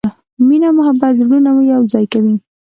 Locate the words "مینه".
0.47-0.67